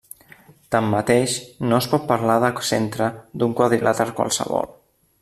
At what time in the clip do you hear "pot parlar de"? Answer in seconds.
1.93-2.51